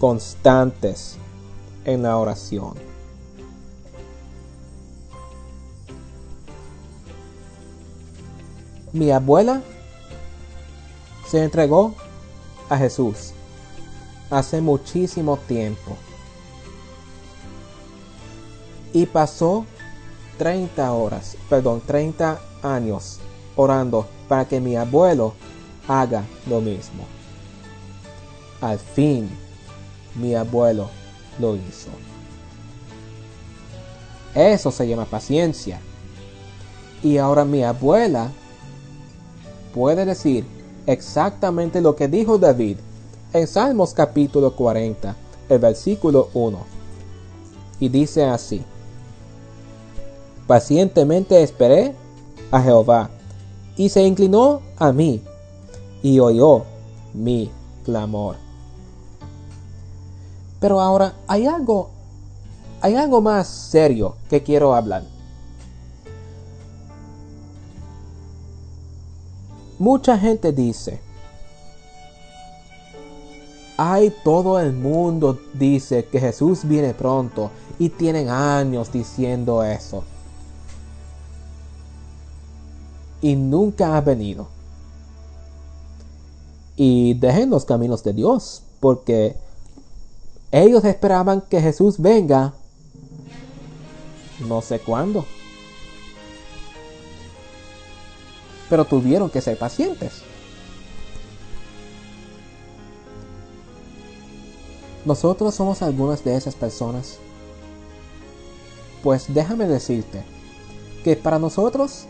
constantes 0.00 1.18
en 1.84 2.02
la 2.02 2.16
oración. 2.16 2.85
Mi 8.96 9.10
abuela 9.10 9.60
se 11.28 11.44
entregó 11.44 11.94
a 12.70 12.78
Jesús 12.78 13.34
hace 14.30 14.62
muchísimo 14.62 15.36
tiempo 15.36 15.98
y 18.94 19.04
pasó 19.04 19.66
30 20.38 20.90
horas, 20.92 21.36
perdón, 21.50 21.82
30 21.86 22.40
años 22.62 23.18
orando 23.54 24.06
para 24.28 24.46
que 24.46 24.62
mi 24.62 24.76
abuelo 24.76 25.34
haga 25.86 26.24
lo 26.48 26.62
mismo. 26.62 27.04
Al 28.62 28.78
fin, 28.78 29.28
mi 30.14 30.34
abuelo 30.34 30.88
lo 31.38 31.54
hizo. 31.54 31.90
Eso 34.34 34.70
se 34.70 34.88
llama 34.88 35.04
paciencia. 35.04 35.80
Y 37.02 37.18
ahora 37.18 37.44
mi 37.44 37.62
abuela 37.62 38.32
puede 39.76 40.06
decir 40.06 40.46
exactamente 40.86 41.82
lo 41.82 41.94
que 41.94 42.08
dijo 42.08 42.38
David 42.38 42.78
en 43.34 43.46
Salmos 43.46 43.92
capítulo 43.92 44.56
40, 44.56 45.14
el 45.50 45.58
versículo 45.58 46.30
1. 46.32 46.58
Y 47.80 47.90
dice 47.90 48.24
así. 48.24 48.64
Pacientemente 50.46 51.42
esperé 51.42 51.94
a 52.50 52.62
Jehová, 52.62 53.10
y 53.76 53.90
se 53.90 54.02
inclinó 54.02 54.62
a 54.78 54.92
mí, 54.92 55.20
y 56.02 56.20
oyó 56.20 56.62
mi 57.12 57.50
clamor. 57.84 58.36
Pero 60.58 60.80
ahora 60.80 61.12
hay 61.26 61.46
algo, 61.46 61.90
hay 62.80 62.94
algo 62.94 63.20
más 63.20 63.46
serio 63.46 64.14
que 64.30 64.42
quiero 64.42 64.74
hablar. 64.74 65.02
Mucha 69.78 70.18
gente 70.18 70.52
dice, 70.52 71.00
ay, 73.76 74.12
todo 74.24 74.58
el 74.58 74.72
mundo 74.72 75.38
dice 75.54 76.06
que 76.06 76.20
Jesús 76.20 76.60
viene 76.64 76.94
pronto 76.94 77.50
y 77.78 77.90
tienen 77.90 78.28
años 78.28 78.90
diciendo 78.90 79.62
eso. 79.62 80.04
Y 83.20 83.34
nunca 83.36 83.96
ha 83.96 84.00
venido. 84.00 84.48
Y 86.76 87.14
dejen 87.14 87.50
los 87.50 87.64
caminos 87.64 88.04
de 88.04 88.12
Dios, 88.12 88.62
porque 88.80 89.36
ellos 90.52 90.84
esperaban 90.84 91.42
que 91.42 91.60
Jesús 91.60 91.98
venga 91.98 92.54
no 94.40 94.60
sé 94.62 94.78
cuándo. 94.78 95.24
Pero 98.68 98.84
tuvieron 98.84 99.30
que 99.30 99.40
ser 99.40 99.58
pacientes. 99.58 100.22
Nosotros 105.04 105.54
somos 105.54 105.82
algunas 105.82 106.24
de 106.24 106.36
esas 106.36 106.56
personas. 106.56 107.18
Pues 109.02 109.32
déjame 109.32 109.68
decirte 109.68 110.24
que 111.04 111.14
para 111.14 111.38
nosotros 111.38 112.06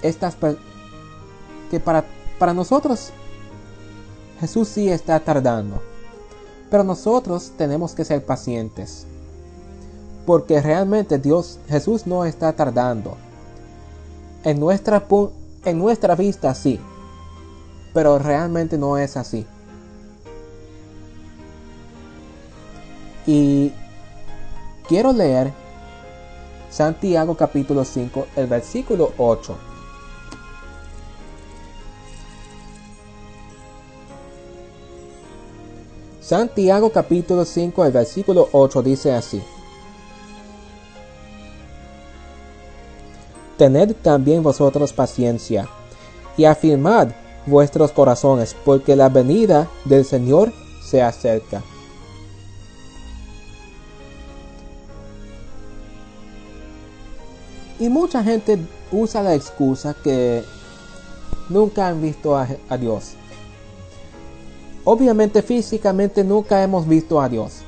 estas 0.00 0.36
que 1.70 1.80
para 1.80 2.06
para 2.38 2.54
nosotros 2.54 3.10
Jesús 4.40 4.68
sí 4.68 4.88
está 4.88 5.20
tardando. 5.20 5.82
Pero 6.70 6.84
nosotros 6.84 7.52
tenemos 7.56 7.94
que 7.94 8.04
ser 8.04 8.24
pacientes. 8.24 9.06
Porque 10.26 10.60
realmente 10.60 11.18
Dios, 11.18 11.60
Jesús 11.68 12.06
no 12.06 12.24
está 12.24 12.52
tardando. 12.52 13.16
En 14.42 14.58
nuestra, 14.58 15.04
en 15.64 15.78
nuestra 15.78 16.16
vista 16.16 16.52
sí. 16.54 16.80
Pero 17.94 18.18
realmente 18.18 18.76
no 18.76 18.98
es 18.98 19.16
así. 19.16 19.46
Y 23.26 23.72
quiero 24.88 25.12
leer 25.12 25.52
Santiago 26.70 27.36
capítulo 27.36 27.84
5, 27.84 28.26
el 28.36 28.46
versículo 28.48 29.12
8. 29.16 29.56
Santiago 36.20 36.90
capítulo 36.90 37.44
5, 37.44 37.84
el 37.84 37.92
versículo 37.92 38.48
8 38.52 38.82
dice 38.82 39.12
así. 39.12 39.40
Tened 43.56 43.94
también 44.02 44.42
vosotros 44.42 44.92
paciencia 44.92 45.68
y 46.36 46.44
afirmad 46.44 47.08
vuestros 47.46 47.92
corazones, 47.92 48.54
porque 48.64 48.96
la 48.96 49.08
venida 49.08 49.68
del 49.84 50.04
Señor 50.04 50.52
se 50.84 51.02
acerca. 51.02 51.62
Y 57.78 57.88
mucha 57.88 58.22
gente 58.22 58.58
usa 58.90 59.22
la 59.22 59.34
excusa 59.34 59.94
que 60.02 60.42
nunca 61.48 61.88
han 61.88 62.00
visto 62.00 62.36
a, 62.36 62.48
a 62.68 62.76
Dios. 62.76 63.12
Obviamente 64.84 65.42
físicamente 65.42 66.24
nunca 66.24 66.62
hemos 66.62 66.86
visto 66.86 67.20
a 67.20 67.28
Dios. 67.28 67.65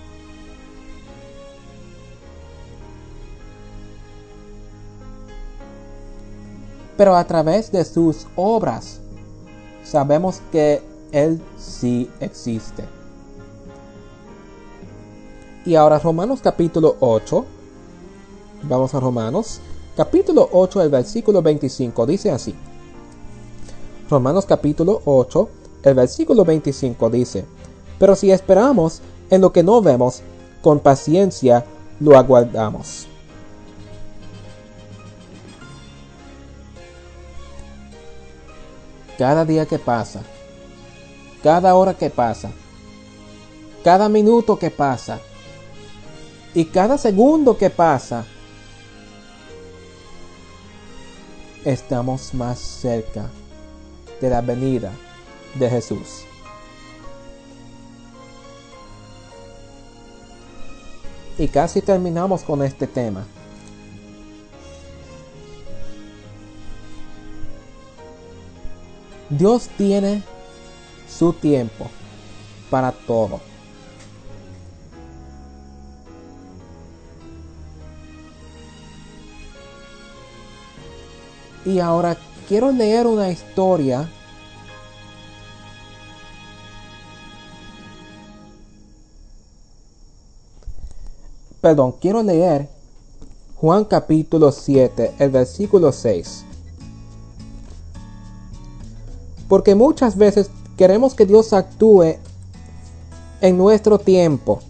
Pero 6.98 7.14
a 7.14 7.24
través 7.24 7.70
de 7.70 7.84
sus 7.84 8.26
obras 8.34 8.98
sabemos 9.84 10.42
que 10.50 10.82
Él 11.12 11.40
sí 11.56 12.10
existe. 12.18 12.84
Y 15.64 15.76
ahora 15.76 16.00
Romanos 16.00 16.40
capítulo 16.42 16.96
8. 16.98 17.44
Vamos 18.64 18.94
a 18.94 19.00
Romanos. 19.00 19.60
Capítulo 19.96 20.48
8, 20.50 20.82
el 20.82 20.88
versículo 20.90 21.40
25 21.40 22.04
dice 22.04 22.32
así. 22.32 22.54
Romanos 24.10 24.44
capítulo 24.44 25.00
8, 25.04 25.48
el 25.84 25.94
versículo 25.94 26.44
25 26.44 27.10
dice, 27.10 27.44
Pero 28.00 28.16
si 28.16 28.32
esperamos 28.32 29.02
en 29.30 29.40
lo 29.40 29.52
que 29.52 29.62
no 29.62 29.80
vemos, 29.80 30.22
con 30.62 30.80
paciencia 30.80 31.64
lo 32.00 32.18
aguardamos. 32.18 33.06
Cada 39.18 39.44
día 39.44 39.66
que 39.66 39.80
pasa, 39.80 40.22
cada 41.42 41.74
hora 41.74 41.92
que 41.92 42.08
pasa, 42.08 42.52
cada 43.82 44.08
minuto 44.08 44.56
que 44.56 44.70
pasa 44.70 45.18
y 46.54 46.64
cada 46.66 46.96
segundo 46.96 47.58
que 47.58 47.68
pasa, 47.68 48.24
estamos 51.64 52.32
más 52.32 52.60
cerca 52.60 53.28
de 54.20 54.30
la 54.30 54.40
venida 54.40 54.92
de 55.56 55.68
Jesús. 55.68 56.22
Y 61.38 61.48
casi 61.48 61.82
terminamos 61.82 62.42
con 62.42 62.62
este 62.62 62.86
tema. 62.86 63.24
Dios 69.30 69.68
tiene 69.76 70.22
su 71.08 71.32
tiempo 71.32 71.88
para 72.70 72.92
todo. 72.92 73.40
Y 81.64 81.80
ahora 81.80 82.16
quiero 82.48 82.72
leer 82.72 83.06
una 83.06 83.30
historia 83.30 84.08
Perdón, 91.60 91.96
quiero 92.00 92.22
leer 92.22 92.68
Juan 93.56 93.84
capítulo 93.84 94.52
7, 94.52 95.16
el 95.18 95.30
versículo 95.30 95.90
6. 95.90 96.44
Porque 99.48 99.74
muchas 99.74 100.16
veces 100.16 100.50
queremos 100.76 101.14
que 101.14 101.24
Dios 101.24 101.52
actúe 101.52 102.16
en 103.40 103.56
nuestro 103.56 103.98
tiempo. 103.98 104.60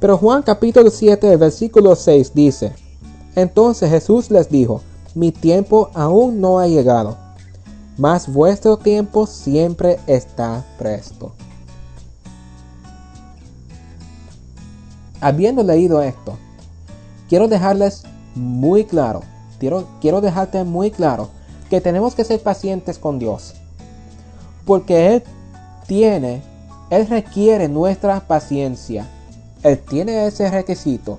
Pero 0.00 0.18
Juan 0.18 0.42
capítulo 0.42 0.90
7, 0.90 1.32
el 1.32 1.38
versículo 1.38 1.94
6 1.94 2.34
dice, 2.34 2.72
Entonces 3.36 3.90
Jesús 3.90 4.30
les 4.30 4.48
dijo, 4.48 4.80
mi 5.14 5.30
tiempo 5.30 5.90
aún 5.94 6.40
no 6.40 6.58
ha 6.58 6.66
llegado, 6.66 7.16
mas 7.96 8.32
vuestro 8.32 8.76
tiempo 8.76 9.26
siempre 9.26 10.00
está 10.06 10.64
presto. 10.78 11.32
Habiendo 15.20 15.62
leído 15.62 16.02
esto, 16.02 16.36
quiero 17.28 17.48
dejarles 17.48 18.02
muy 18.34 18.84
claro, 18.84 19.22
quiero, 19.58 19.86
quiero 20.00 20.20
dejarte 20.20 20.64
muy 20.64 20.90
claro 20.90 21.30
que 21.70 21.80
tenemos 21.80 22.14
que 22.14 22.24
ser 22.24 22.42
pacientes 22.42 22.98
con 22.98 23.18
Dios. 23.18 23.54
Porque 24.64 25.14
Él 25.14 25.22
tiene, 25.86 26.42
Él 26.90 27.06
requiere 27.08 27.68
nuestra 27.68 28.20
paciencia. 28.20 29.06
Él 29.62 29.78
tiene 29.78 30.26
ese 30.26 30.50
requisito. 30.50 31.18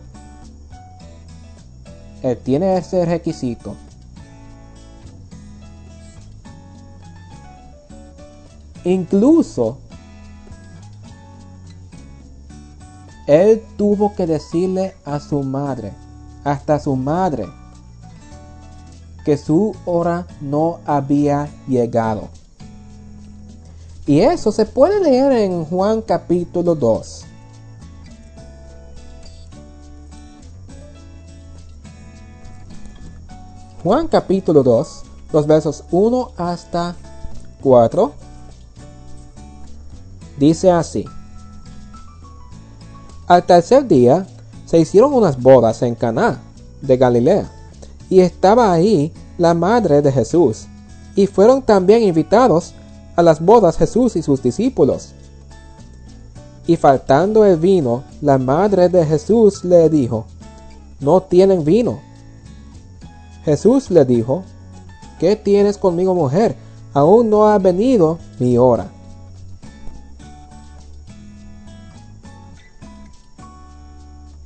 Él 2.21 2.37
tiene 2.37 2.77
ese 2.77 3.05
requisito. 3.05 3.75
Incluso 8.83 9.79
él 13.27 13.63
tuvo 13.77 14.13
que 14.13 14.27
decirle 14.27 14.95
a 15.03 15.19
su 15.19 15.41
madre, 15.41 15.93
hasta 16.43 16.79
su 16.79 16.95
madre, 16.95 17.47
que 19.25 19.37
su 19.37 19.75
hora 19.85 20.27
no 20.39 20.79
había 20.85 21.49
llegado. 21.67 22.29
Y 24.05 24.19
eso 24.19 24.51
se 24.51 24.65
puede 24.65 25.01
leer 25.01 25.31
en 25.31 25.65
Juan 25.65 26.01
capítulo 26.03 26.75
2. 26.75 27.25
Juan 33.83 34.07
capítulo 34.07 34.63
2, 34.63 35.03
los 35.33 35.47
versos 35.47 35.83
1 35.91 36.31
hasta 36.37 36.95
4, 37.61 38.13
dice 40.37 40.71
así. 40.71 41.05
Al 43.27 43.43
tercer 43.43 43.87
día 43.87 44.27
se 44.65 44.79
hicieron 44.79 45.13
unas 45.13 45.41
bodas 45.41 45.81
en 45.81 45.95
Caná 45.95 46.41
de 46.81 46.97
Galilea, 46.97 47.51
y 48.09 48.19
estaba 48.19 48.71
ahí 48.71 49.11
la 49.37 49.53
madre 49.53 50.01
de 50.01 50.11
Jesús, 50.11 50.67
y 51.15 51.27
fueron 51.27 51.61
también 51.61 52.03
invitados 52.03 52.73
a 53.15 53.23
las 53.23 53.39
bodas 53.39 53.77
Jesús 53.77 54.15
y 54.15 54.21
sus 54.21 54.41
discípulos. 54.41 55.13
Y 56.67 56.75
faltando 56.77 57.45
el 57.45 57.57
vino, 57.57 58.03
la 58.21 58.37
madre 58.37 58.89
de 58.89 59.05
Jesús 59.05 59.63
le 59.63 59.89
dijo, 59.89 60.25
No 60.99 61.21
tienen 61.21 61.63
vino. 61.63 61.99
Jesús 63.45 63.91
le 63.91 64.03
dijo, 64.05 64.43
¿qué 65.19 65.35
tienes 65.35 65.77
conmigo 65.77 66.15
mujer? 66.15 66.55
Aún 66.93 67.29
no 67.29 67.47
ha 67.47 67.59
venido 67.59 68.17
mi 68.39 68.57
hora. 68.57 68.87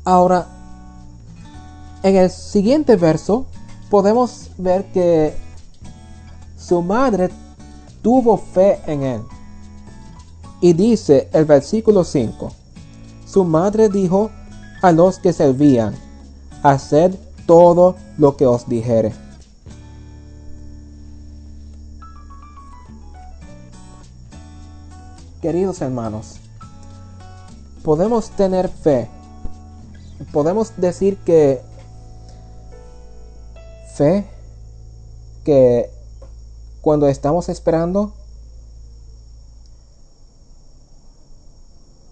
Ahora, 0.03 0.47
en 2.03 2.15
el 2.15 2.29
siguiente 2.29 2.95
verso 2.95 3.45
podemos 3.89 4.51
ver 4.57 4.85
que 4.91 5.33
su 6.57 6.81
madre 6.81 7.29
tuvo 8.01 8.37
fe 8.37 8.79
en 8.85 9.03
él. 9.03 9.21
Y 10.61 10.73
dice 10.73 11.29
el 11.33 11.45
versículo 11.45 12.03
5, 12.03 12.51
su 13.25 13.43
madre 13.45 13.89
dijo 13.89 14.29
a 14.81 14.91
los 14.91 15.19
que 15.19 15.33
servían, 15.33 15.95
haced 16.63 17.15
todo 17.45 17.95
lo 18.17 18.35
que 18.35 18.45
os 18.45 18.67
dijere. 18.67 19.13
Queridos 25.41 25.81
hermanos, 25.81 26.35
podemos 27.83 28.29
tener 28.31 28.67
fe, 28.67 29.07
podemos 30.33 30.73
decir 30.75 31.17
que 31.17 31.61
fe 33.99 34.23
que 35.43 35.89
cuando 36.79 37.09
estamos 37.09 37.49
esperando 37.49 38.13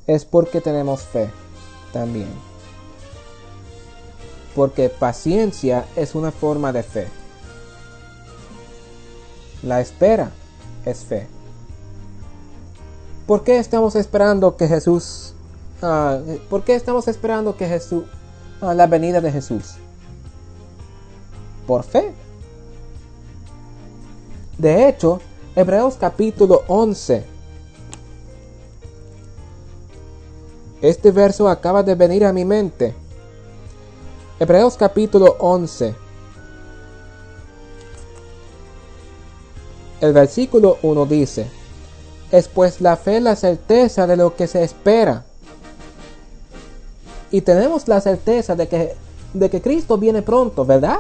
es 0.06 0.26
porque 0.26 0.60
tenemos 0.60 1.04
fe 1.04 1.30
también. 1.94 2.28
Porque 4.54 4.90
paciencia 4.90 5.86
es 5.96 6.14
una 6.14 6.34
forma 6.34 6.74
de 6.74 6.84
fe. 6.84 7.08
La 9.64 9.80
espera 9.80 10.32
es 10.84 11.06
fe. 11.06 11.28
¿por 13.26 13.44
qué 13.44 13.60
estamos 13.60 13.96
esperando 13.96 14.58
que 14.58 14.68
Jesús, 14.68 15.34
ah, 15.82 16.20
por 16.50 16.64
qué 16.64 16.76
estamos 16.76 17.08
esperando 17.08 17.56
que 17.56 17.68
Jesús, 17.68 18.04
ah, 18.62 18.74
la 18.74 18.88
venida 18.88 19.22
de 19.22 19.32
Jesús? 19.32 19.76
Por 21.68 21.84
fe. 21.84 22.14
De 24.58 24.88
hecho, 24.88 25.20
Hebreos 25.56 25.98
capítulo 26.00 26.64
11. 26.68 27.24
Este 30.82 31.12
verso 31.12 31.50
acaba 31.50 31.84
de 31.84 31.94
venir 31.94 32.26
a 32.26 32.32
mi 32.32 32.46
mente. 32.46 32.96
Hebreos 34.40 34.78
capítulo 34.78 35.36
11. 35.40 35.94
El 40.00 40.14
versículo 40.14 40.78
1 40.84 41.06
dice, 41.08 41.48
es 42.32 42.48
pues 42.48 42.82
la 42.82 42.96
fe 42.98 43.20
la 43.20 43.36
certeza 43.36 44.06
de 44.08 44.16
lo 44.16 44.36
que 44.36 44.48
se 44.48 44.64
espera. 44.64 45.26
Y 47.32 47.42
tenemos 47.42 47.88
la 47.88 48.00
certeza 48.00 48.56
de 48.56 48.68
que, 48.68 48.96
de 49.34 49.50
que 49.50 49.62
Cristo 49.62 49.98
viene 49.98 50.22
pronto, 50.22 50.64
¿verdad? 50.66 51.00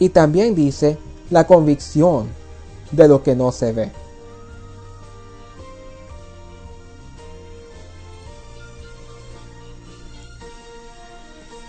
Y 0.00 0.08
también 0.08 0.56
dice 0.56 0.98
la 1.30 1.46
convicción 1.46 2.28
de 2.90 3.06
lo 3.06 3.22
que 3.22 3.36
no 3.36 3.52
se 3.52 3.72
ve. 3.72 3.92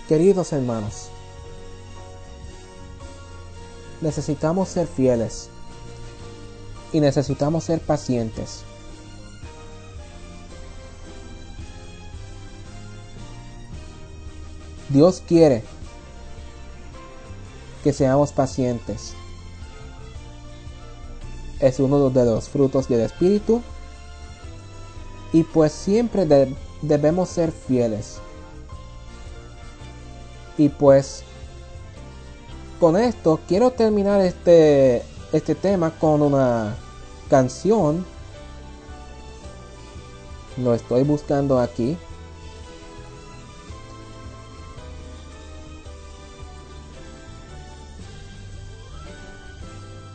Queridos 0.08 0.52
hermanos, 0.52 1.08
necesitamos 4.00 4.68
ser 4.68 4.86
fieles 4.86 5.48
y 6.92 7.00
necesitamos 7.00 7.64
ser 7.64 7.80
pacientes. 7.80 8.64
Dios 14.88 15.22
quiere 15.26 15.64
que 17.82 17.92
seamos 17.92 18.32
pacientes. 18.32 19.14
Es 21.60 21.78
uno 21.78 22.10
de 22.10 22.24
los 22.24 22.48
frutos 22.48 22.88
del 22.88 23.00
Espíritu. 23.00 23.62
Y 25.32 25.44
pues 25.44 25.72
siempre 25.72 26.26
de- 26.26 26.54
debemos 26.82 27.28
ser 27.28 27.52
fieles. 27.52 28.18
Y 30.58 30.68
pues 30.68 31.22
con 32.78 32.96
esto 32.96 33.40
quiero 33.48 33.70
terminar 33.70 34.20
este, 34.20 35.02
este 35.32 35.54
tema 35.54 35.90
con 35.98 36.20
una 36.20 36.76
canción. 37.30 38.04
Lo 40.58 40.74
estoy 40.74 41.02
buscando 41.04 41.58
aquí. 41.58 41.96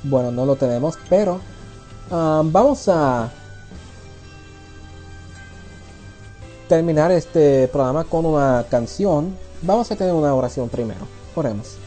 Bueno, 0.10 0.32
no 0.32 0.46
lo 0.46 0.56
tenemos, 0.56 0.98
pero 1.10 1.42
ah, 2.12 2.42
vamos 2.46 2.88
a 2.88 3.30
terminar 6.70 7.12
este 7.12 7.68
programa 7.68 8.06
con 8.06 8.26
una 8.26 8.66
canción. 8.70 9.36
Vamos 9.62 9.92
a 9.92 9.96
tener 9.96 10.14
una 10.14 10.34
oración 10.34 10.70
primero. 10.70 11.08
Oremos. 11.36 11.78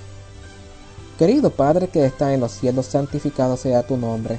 Querido 1.18 1.50
Padre 1.50 1.88
que 1.88 2.04
está 2.04 2.34
en 2.34 2.40
los 2.40 2.52
cielos, 2.52 2.86
santificado 2.86 3.56
sea 3.56 3.86
tu 3.86 3.96
nombre. 3.96 4.38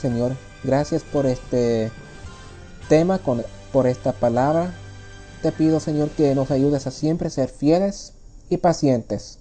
Señor, 0.00 0.32
gracias 0.64 1.02
por 1.02 1.26
este 1.26 1.92
tema, 2.88 3.18
con, 3.18 3.44
por 3.72 3.86
esta 3.86 4.12
palabra. 4.12 4.74
Te 5.42 5.52
pido, 5.52 5.78
Señor, 5.78 6.10
que 6.10 6.34
nos 6.34 6.50
ayudes 6.50 6.88
a 6.88 6.90
siempre 6.90 7.30
ser 7.30 7.48
fieles 7.48 8.14
y 8.50 8.56
pacientes. 8.56 9.38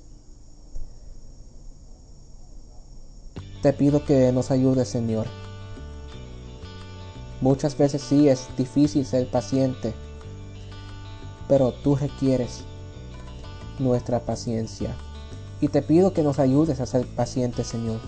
Te 3.66 3.74
pido 3.74 4.06
que 4.06 4.32
nos 4.32 4.52
ayudes, 4.52 4.88
Señor. 4.88 5.26
Muchas 7.42 7.76
veces 7.76 8.04
sí 8.04 8.30
es 8.30 8.48
difícil 8.56 9.04
ser 9.08 9.28
paciente, 9.28 9.96
pero 11.48 11.74
tú 11.74 11.96
requieres 11.96 12.64
nuestra 13.80 14.20
paciencia. 14.20 14.96
Y 15.62 15.70
te 15.70 15.82
pido 15.82 16.14
que 16.14 16.22
nos 16.22 16.38
ayudes 16.38 16.80
a 16.80 16.86
ser 16.86 17.08
pacientes, 17.08 17.66
Señor. 17.66 18.00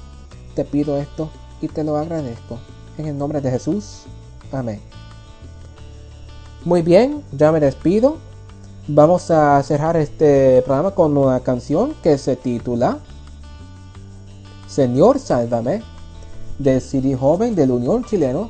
Te 0.53 0.63
pido 0.63 0.97
esto 0.97 1.31
y 1.59 1.69
te 1.69 1.83
lo 1.83 1.97
agradezco. 1.97 2.59
En 2.99 3.07
el 3.07 3.17
nombre 3.17 3.41
de 3.41 3.49
Jesús. 3.49 4.03
Amén. 4.51 4.79
Muy 6.65 6.83
bien, 6.83 7.23
ya 7.31 7.51
me 7.51 7.59
despido. 7.59 8.17
Vamos 8.87 9.31
a 9.31 9.63
cerrar 9.63 9.97
este 9.97 10.61
programa 10.61 10.91
con 10.91 11.17
una 11.17 11.39
canción 11.39 11.95
que 12.03 12.19
se 12.19 12.35
titula 12.35 12.99
Señor 14.67 15.19
Sálvame 15.19 15.83
del 16.59 16.81
CD 16.81 17.15
Joven 17.15 17.55
de 17.55 17.65
la 17.67 17.73
Unión 17.73 18.03
Chileno 18.03 18.49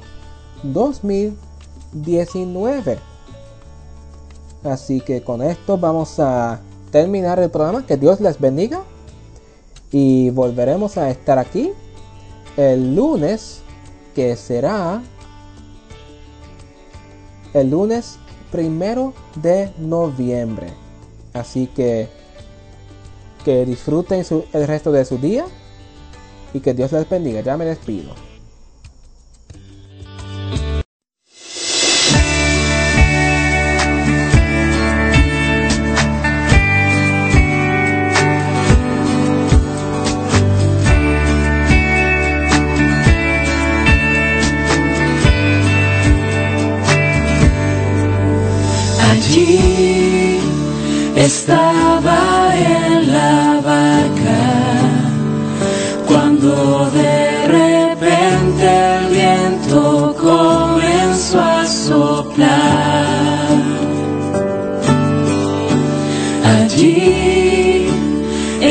2019. 0.63 2.97
Así 4.63 5.01
que 5.01 5.21
con 5.21 5.43
esto 5.43 5.77
vamos 5.77 6.19
a 6.19 6.59
terminar 6.91 7.39
el 7.39 7.51
programa. 7.51 7.85
Que 7.85 7.97
Dios 7.97 8.19
les 8.19 8.39
bendiga. 8.39 8.81
Y 9.91 10.31
volveremos 10.31 10.97
a 10.97 11.09
estar 11.09 11.39
aquí 11.39 11.71
el 12.57 12.93
lunes, 12.95 13.61
que 14.13 14.35
será 14.35 15.01
el 17.53 17.69
lunes 17.69 18.17
primero 18.51 19.13
de 19.35 19.71
noviembre. 19.77 20.73
Así 21.33 21.67
que 21.67 22.09
que 23.45 23.65
disfruten 23.65 24.25
el 24.51 24.67
resto 24.67 24.91
de 24.91 25.05
su 25.05 25.19
día 25.19 25.45
y 26.53 26.59
que 26.59 26.73
Dios 26.73 26.91
les 26.91 27.09
bendiga. 27.09 27.41
Ya 27.41 27.57
me 27.57 27.65
despido. 27.65 28.13
Allí 49.09 50.39
estaba 51.15 51.86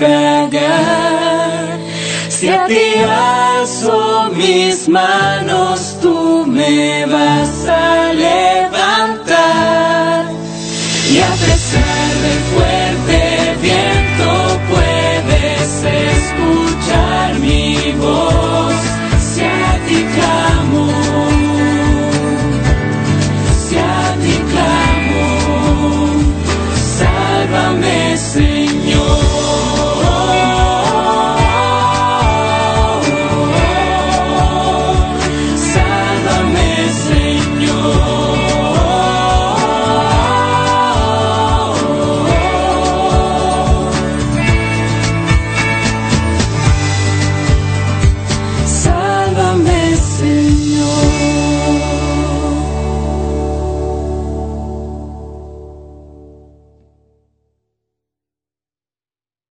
naufragar. 0.00 1.78
Si 2.28 2.48
a 2.48 2.66
ti 2.66 3.04
mis 4.36 4.88
manos, 4.88 5.98
tú 6.00 6.44
me 6.46 7.06
vas 7.06 7.68
a 7.68 8.03